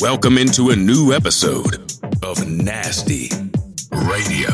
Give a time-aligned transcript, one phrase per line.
[0.00, 1.92] Welcome into a new episode
[2.22, 3.28] of Nasty
[3.92, 4.48] Radio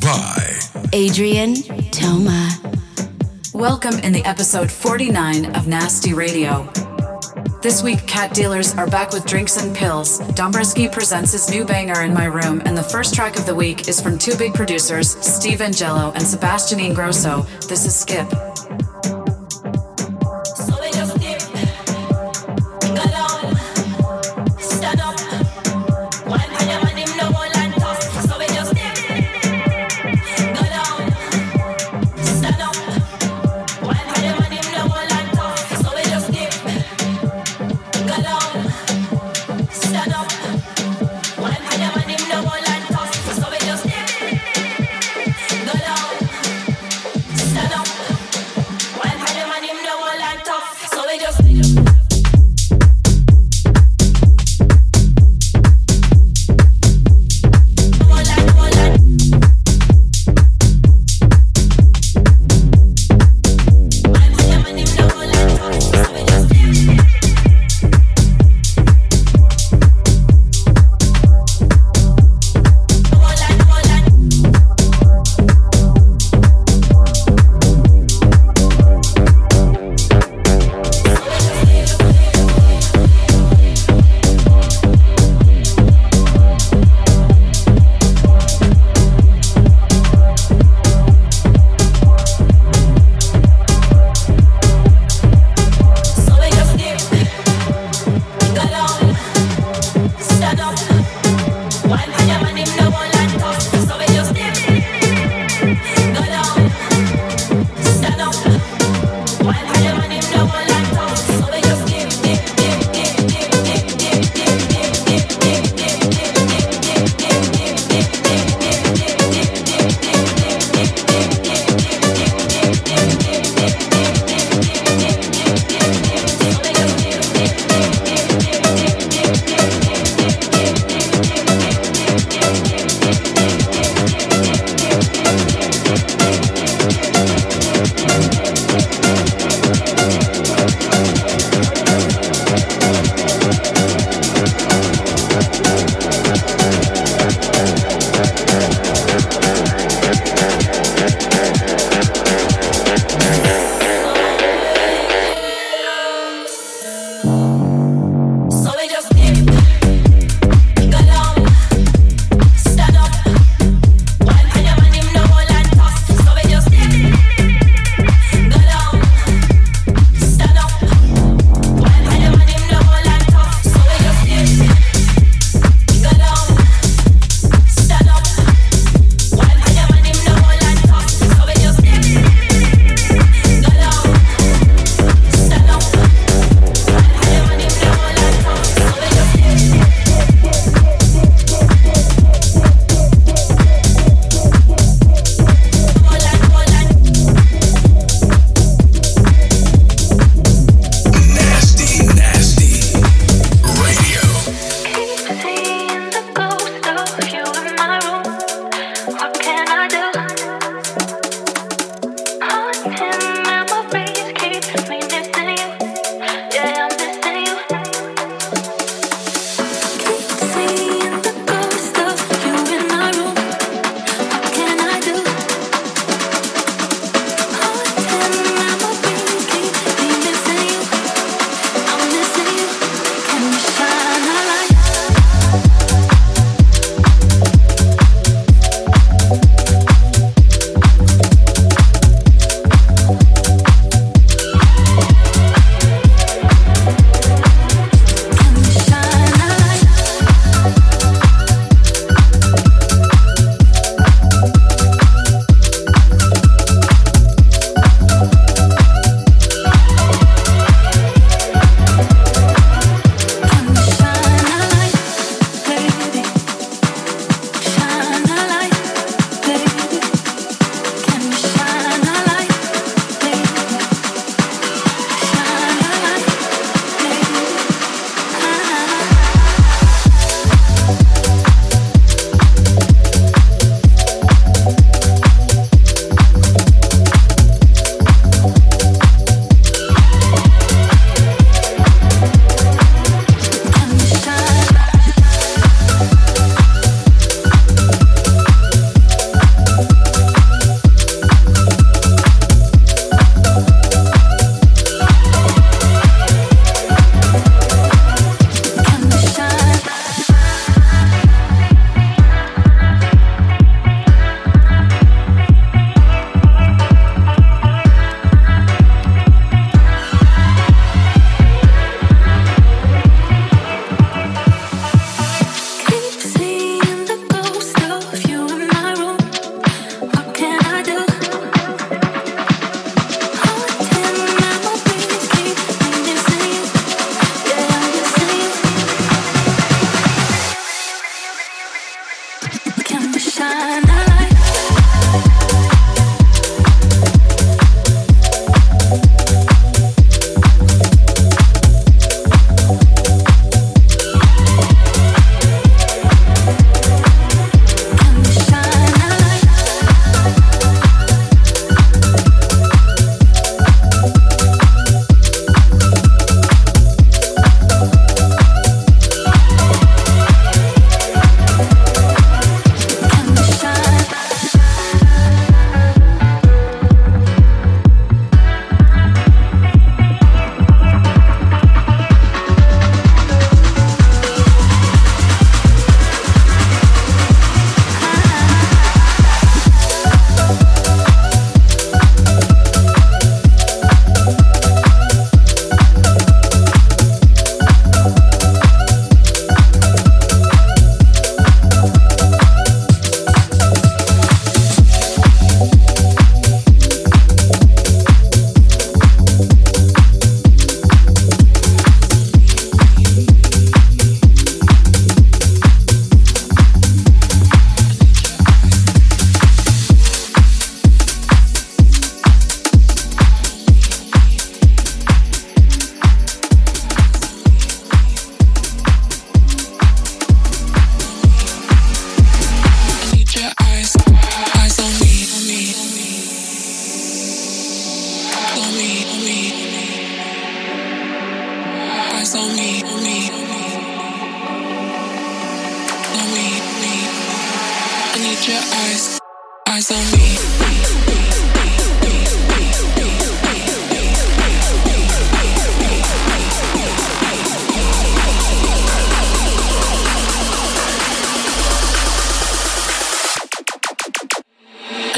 [0.00, 0.56] by
[0.94, 1.56] Adrien
[1.90, 2.48] Toma.
[3.52, 6.70] Welcome in the episode 49 of Nasty Radio.
[7.60, 10.20] This week, Cat Dealers are back with drinks and pills.
[10.20, 13.88] Dombresky presents his new banger in my room, and the first track of the week
[13.88, 17.44] is from two big producers, Steve Angello and Sebastian Ingrosso.
[17.66, 18.28] This is Skip.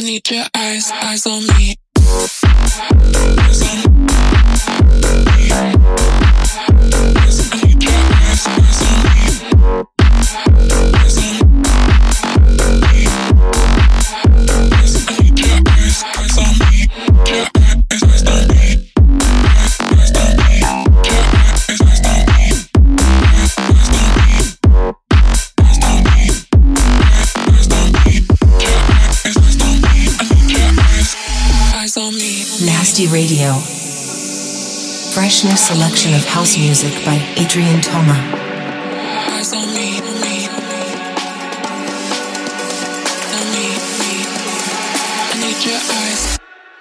[0.07, 1.75] need your eyes, eyes on me.
[3.39, 4.16] Eyes on me.
[32.97, 33.53] HD Radio.
[35.13, 38.15] Fresh new selection of house music by Adrien Toma.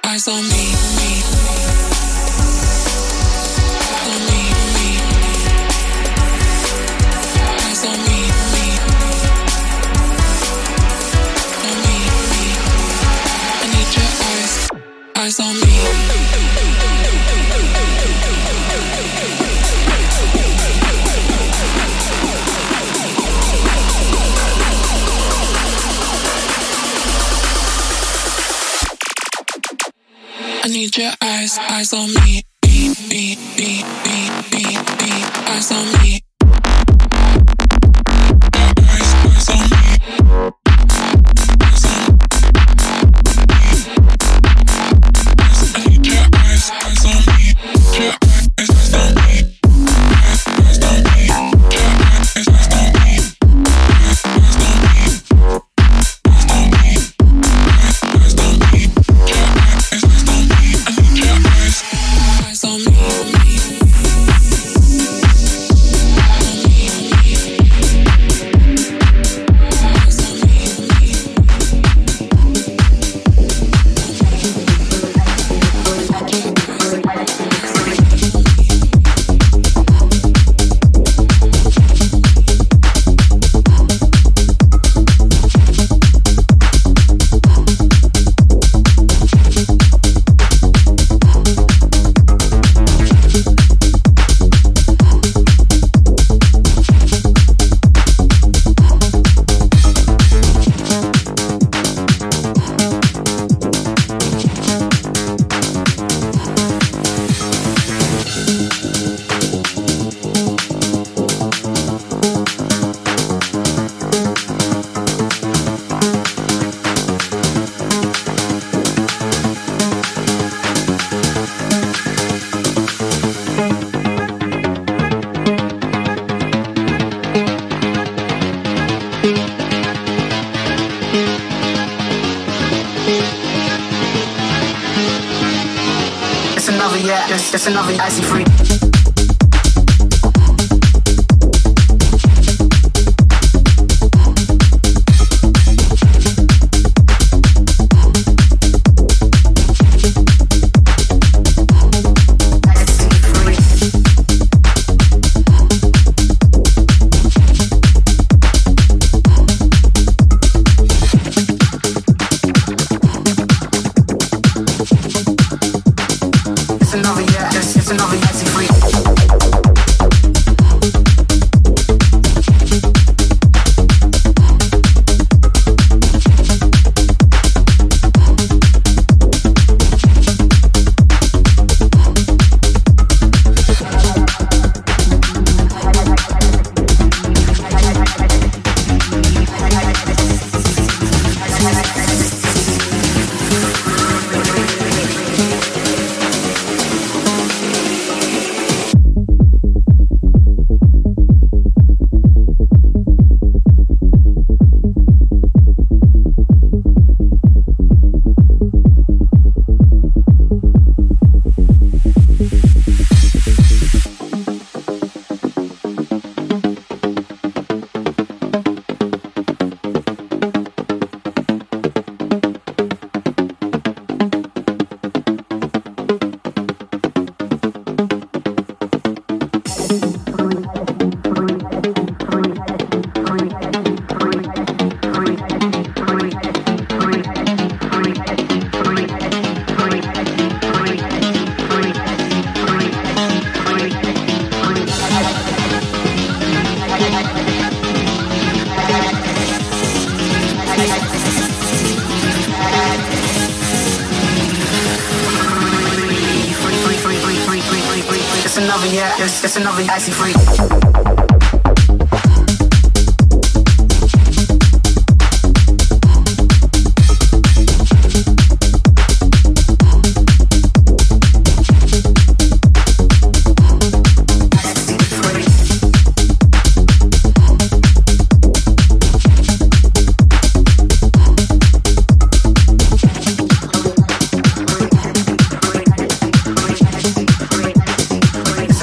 [0.06, 0.75] eyes on me
[31.76, 32.45] eyes on me.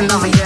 [0.03, 0.42] another year.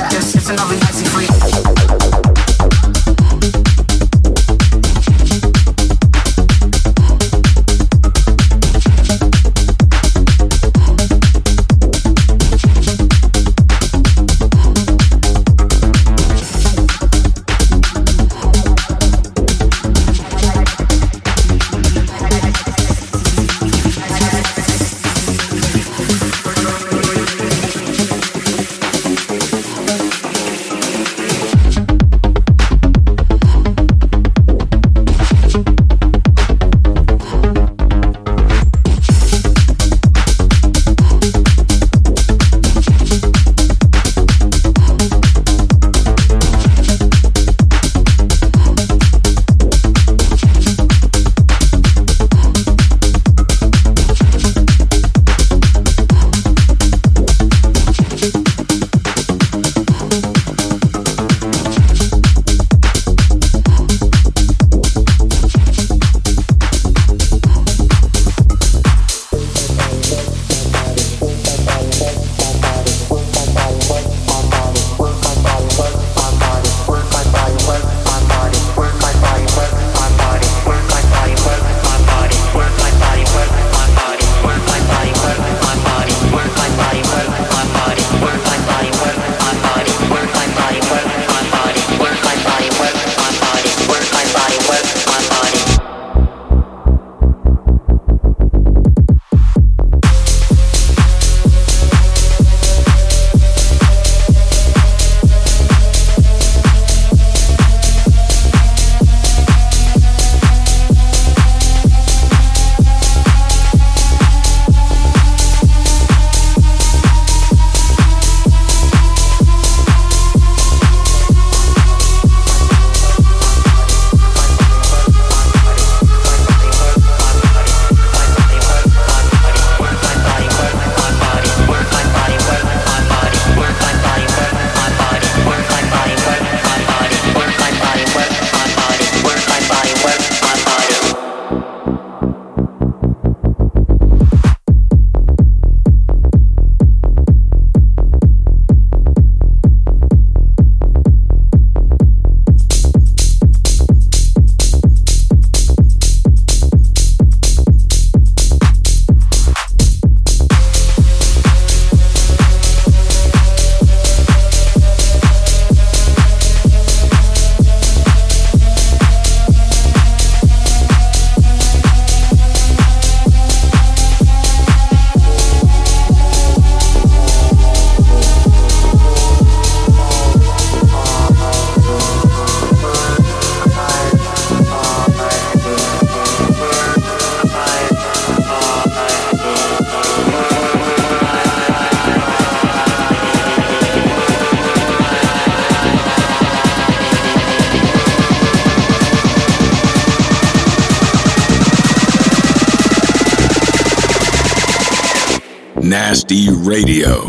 [206.09, 207.26] Nasty Radio.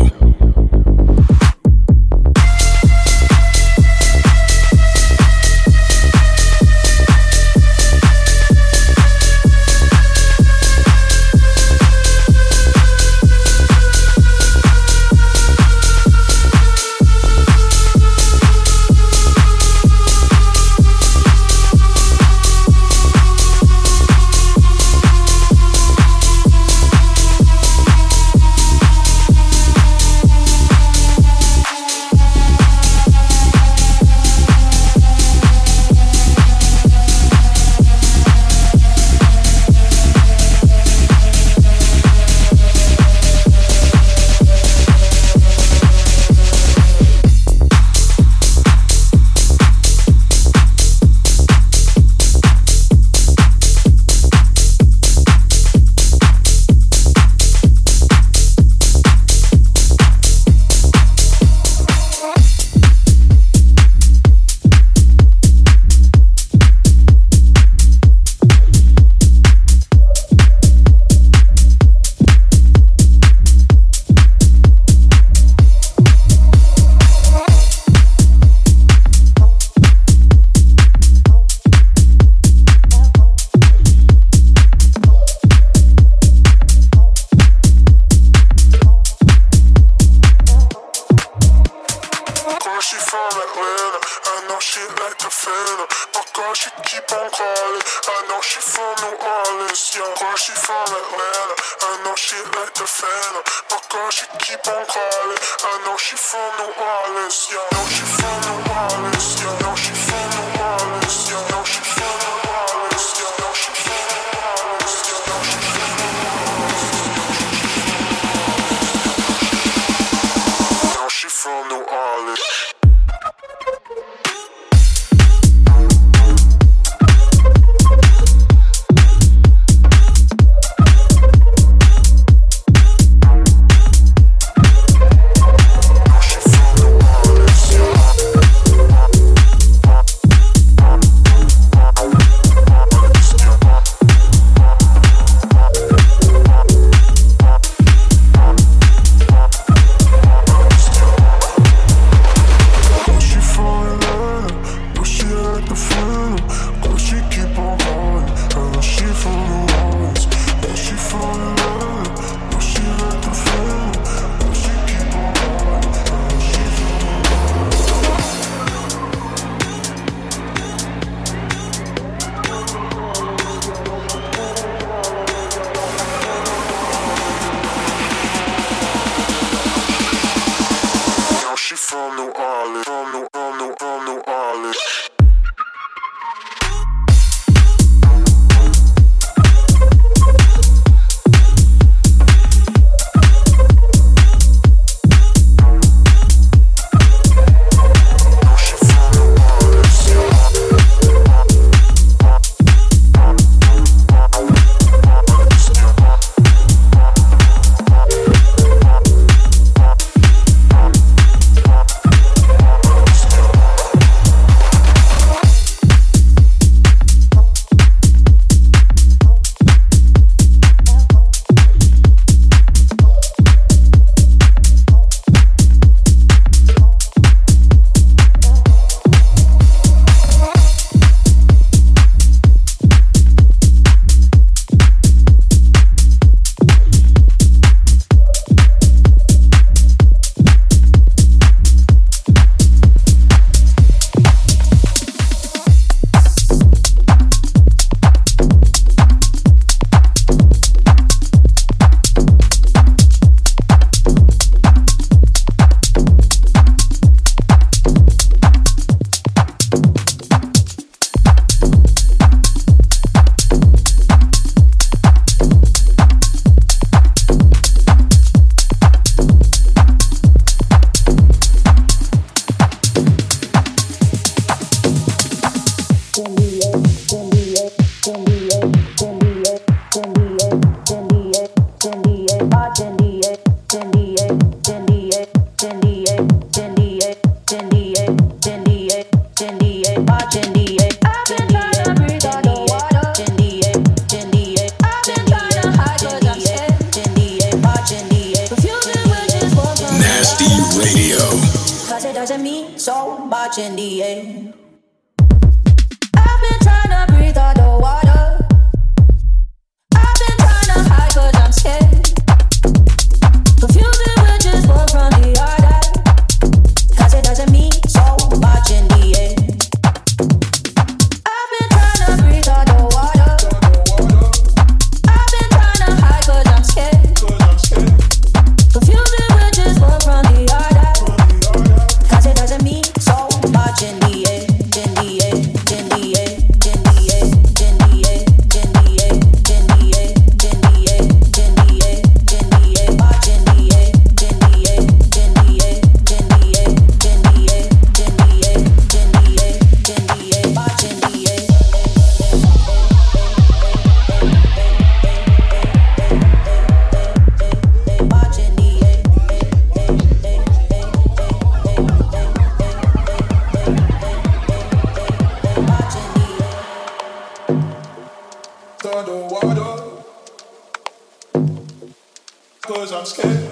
[372.88, 373.50] Cause I'm scared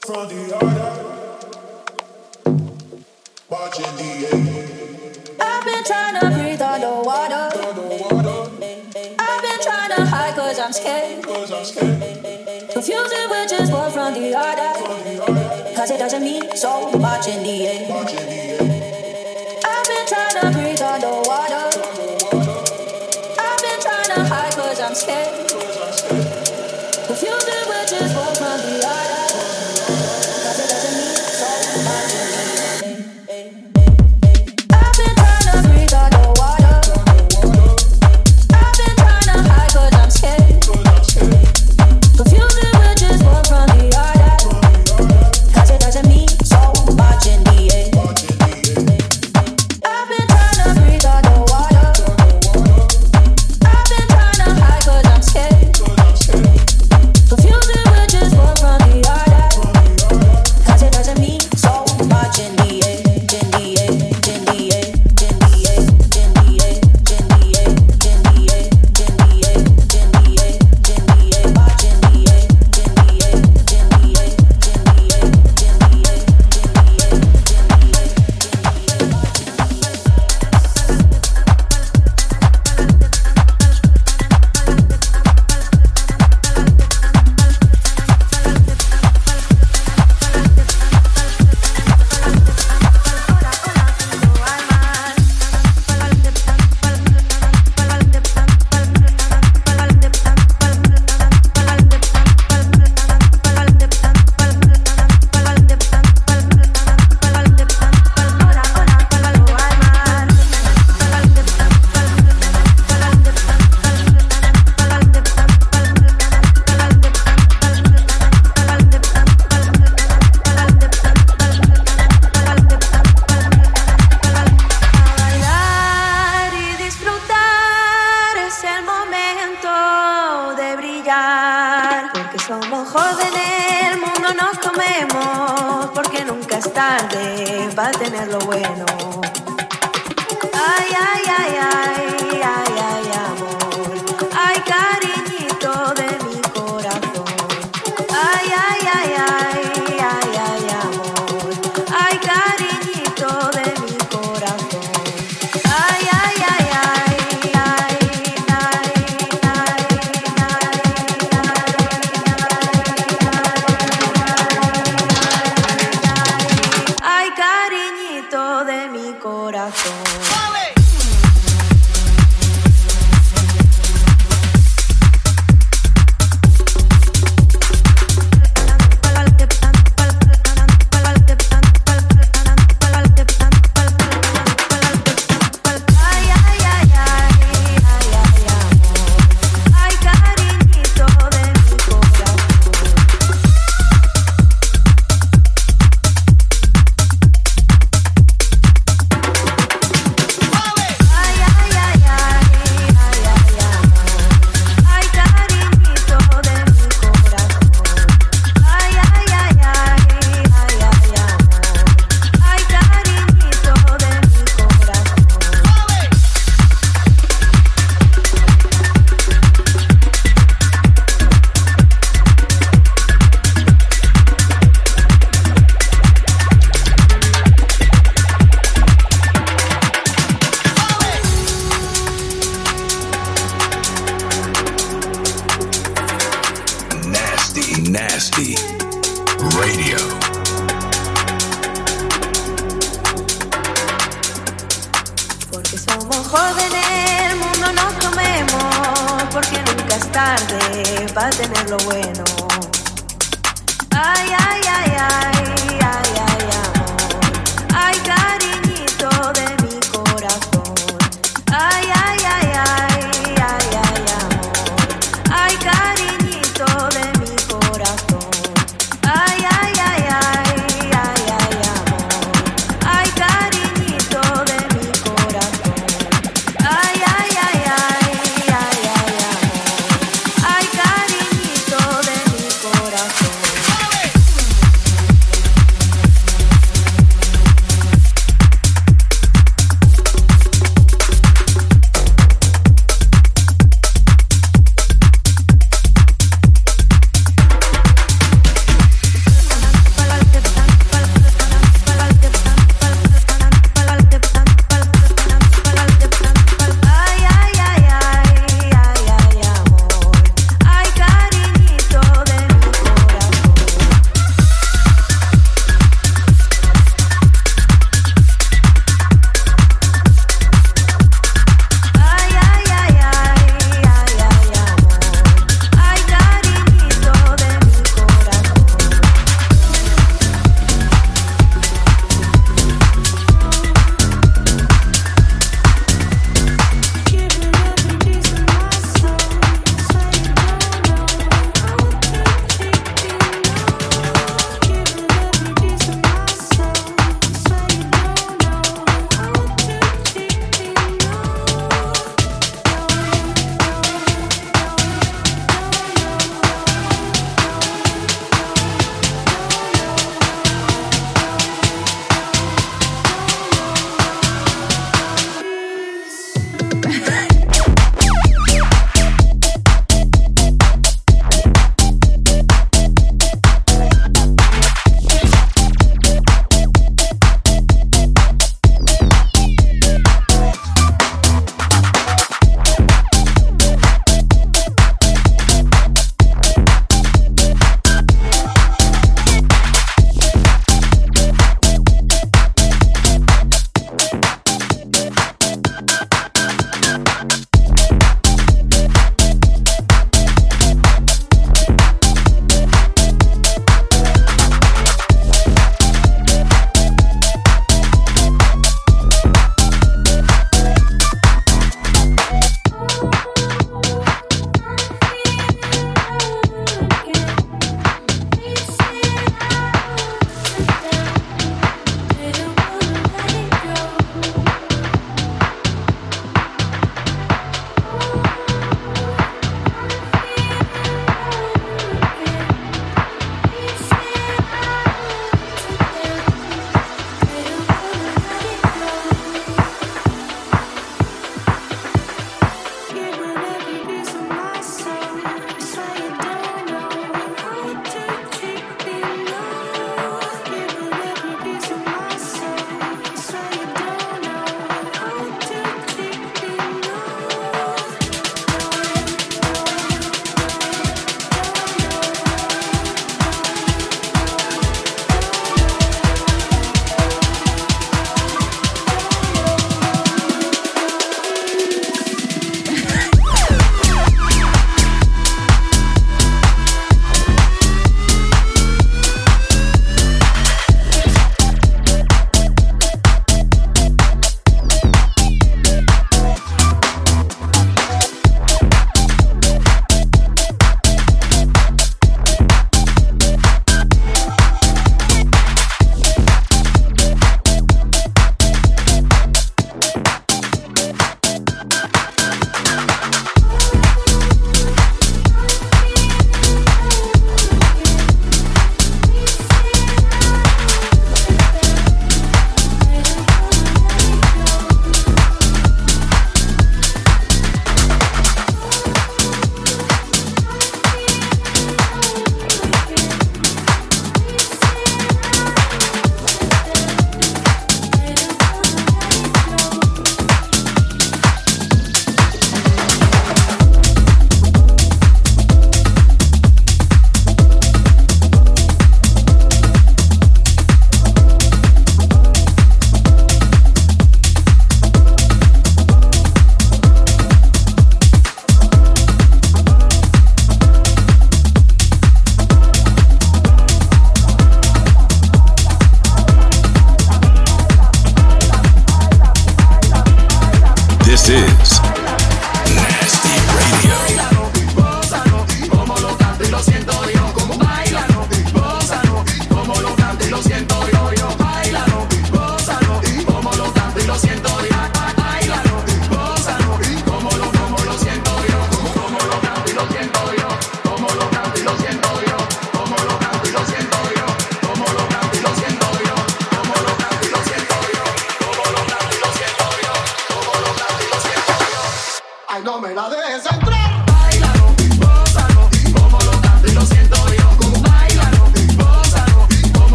[0.00, 0.75] from the other.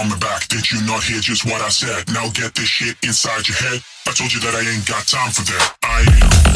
[0.00, 0.48] from the back.
[0.48, 2.08] Did you not hear just what I said?
[2.12, 3.82] Now get this shit inside your head.
[4.06, 5.76] I told you that I ain't got time for that.
[5.82, 6.49] I ain't.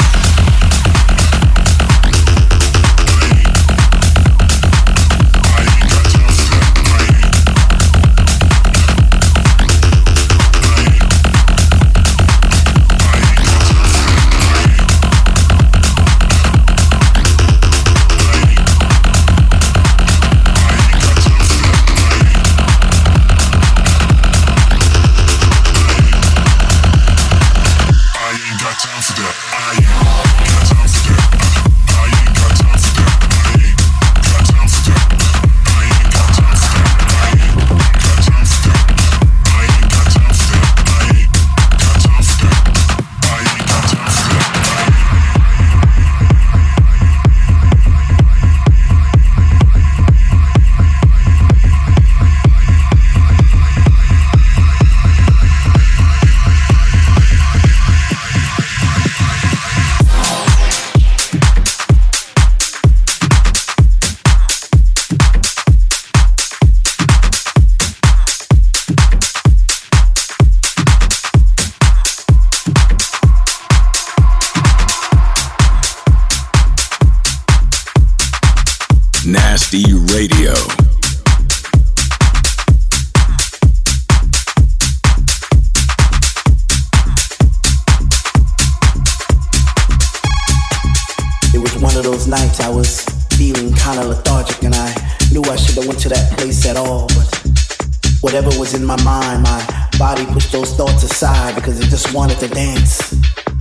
[98.25, 102.39] Whatever was in my mind, my body pushed those thoughts aside because it just wanted
[102.39, 103.13] to dance.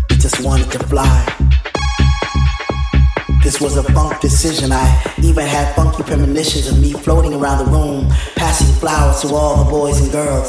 [0.09, 1.21] It just wanted to fly.
[3.43, 4.73] This was a funk decision.
[4.73, 9.65] I even had funky premonitions of me floating around the room, passing flowers to all
[9.65, 10.49] the boys and girls.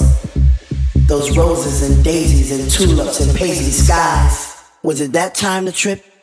[1.07, 4.63] Those roses and daisies and tulips and paisley skies.
[4.81, 6.14] Was it that time to trip?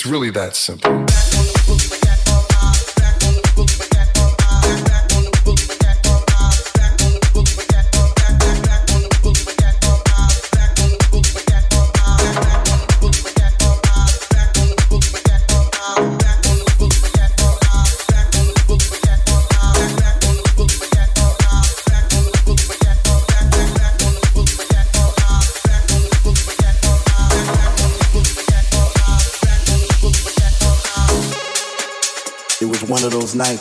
[0.00, 1.39] It's really that simple.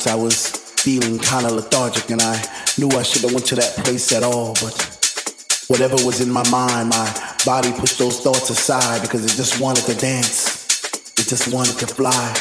[0.09, 2.41] I was feeling kind of lethargic and I
[2.79, 4.73] knew I shouldn't have went to that place at all, but
[5.67, 9.85] whatever was in my mind, my body pushed those thoughts aside because it just wanted
[9.85, 10.83] to dance.
[11.19, 12.33] It just wanted to fly.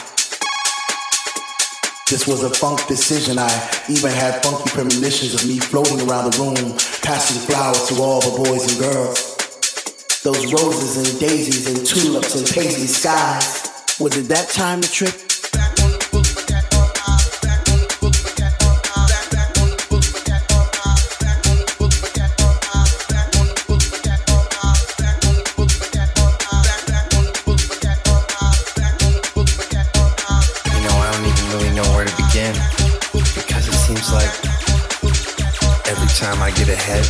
[2.08, 3.38] This was a funk decision.
[3.38, 3.52] I
[3.90, 8.48] even had funky premonitions of me floating around the room, passing flowers to all the
[8.48, 9.36] boys and girls.
[10.24, 13.68] Those roses and daisies and tulips and paisley skies.
[14.00, 15.27] Was it that time to trip?
[36.68, 37.06] Time ahead,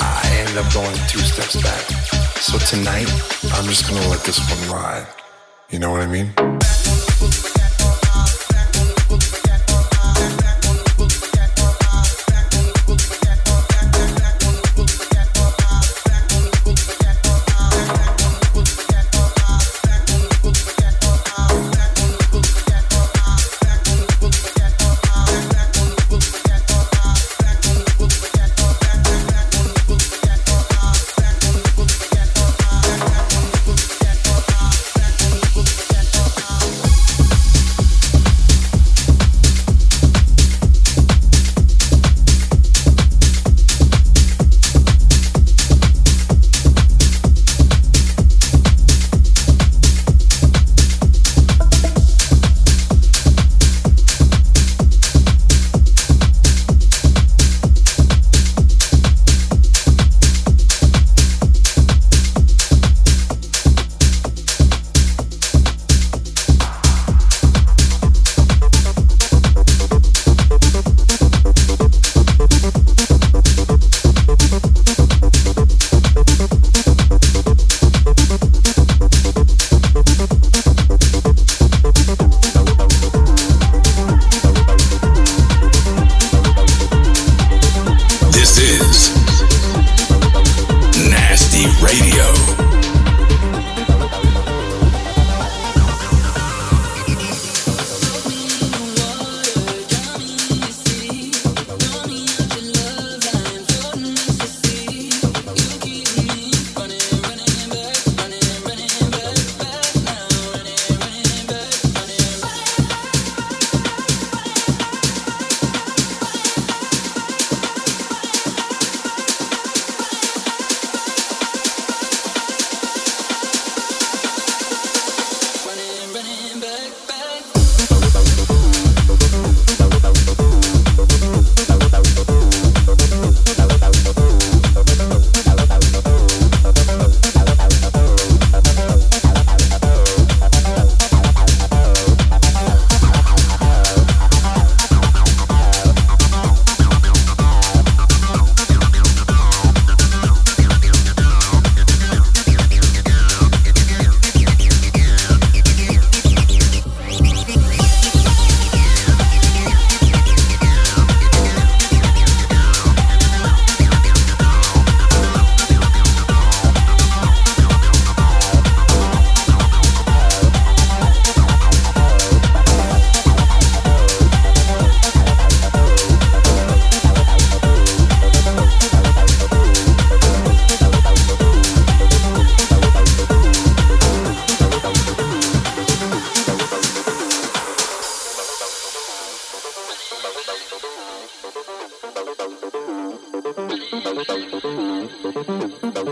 [0.00, 1.82] I end up going two steps back.
[2.40, 3.08] So tonight,
[3.54, 5.06] I'm just gonna let this one ride.
[5.70, 6.51] You know what I mean?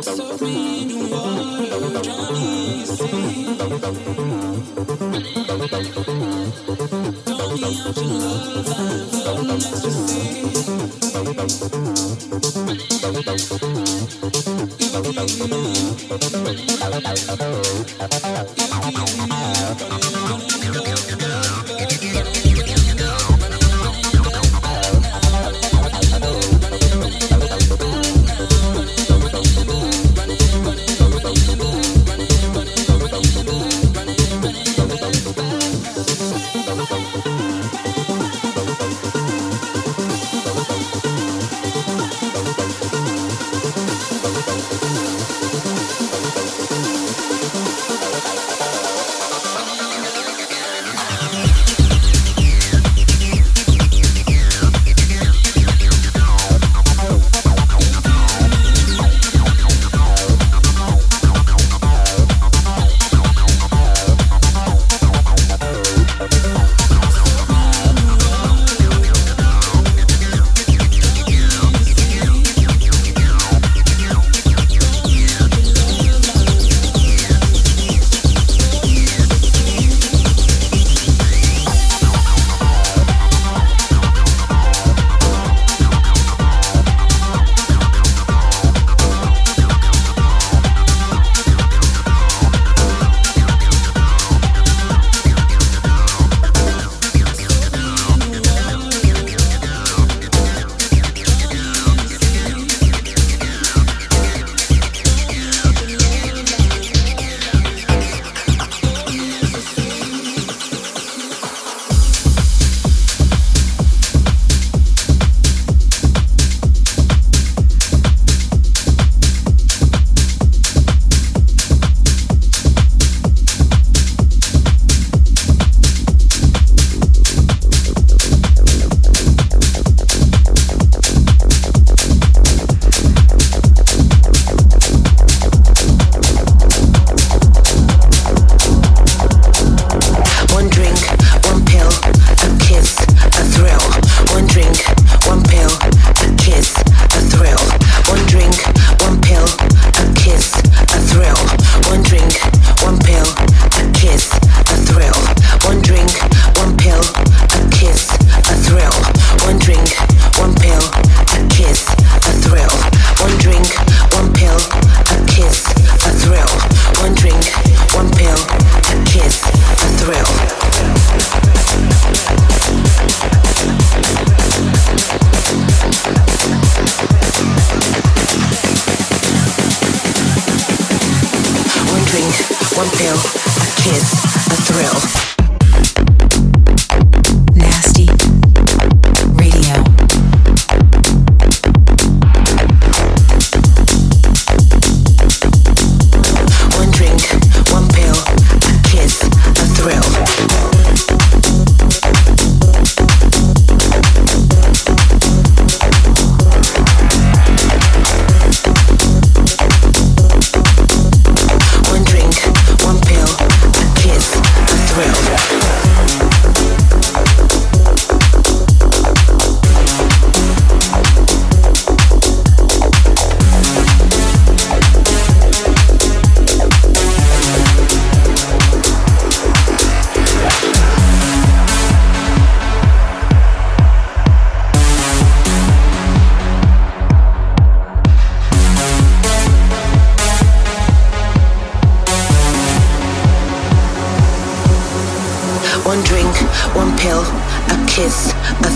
[0.03, 4.30] So me water, drown.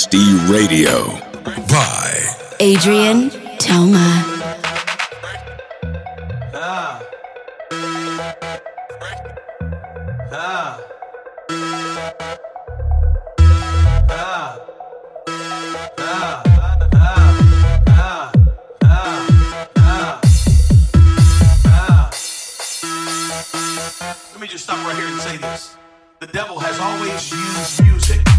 [0.00, 1.04] Nasty Radio
[1.68, 2.08] by
[2.58, 3.28] Adrien
[3.58, 4.24] Toma.
[6.54, 7.02] Ah.
[10.32, 10.80] Ah.
[18.82, 19.22] Ah.
[21.66, 22.10] Ah.
[24.32, 25.76] Let me just stop right here and say this.
[26.20, 28.29] The devil has always used music.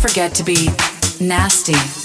[0.00, 0.70] Forget to be
[1.20, 1.99] nasty.